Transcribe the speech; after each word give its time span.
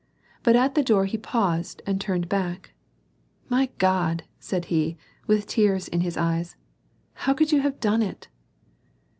But 0.41 0.55
at 0.55 0.73
the 0.73 0.81
door 0.81 1.05
he 1.05 1.15
paused 1.19 1.83
and 1.85 2.01
turned 2.01 2.25
hack," 2.33 2.73
My 3.51 3.69
God!" 3.77 4.23
said 4.39 4.65
he, 4.73 4.97
with 5.27 5.45
tears 5.45 5.87
in 5.87 6.01
his 6.01 6.17
eyes;" 6.17 6.55
how 7.27 7.35
could 7.35 7.51
you 7.51 7.61
have 7.61 7.79
done 7.79 8.01
it 8.01 8.27